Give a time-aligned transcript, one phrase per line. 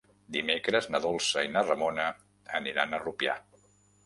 [0.35, 2.09] Dimecres na Dolça i na Ramona
[2.63, 3.37] aniran a Rupià.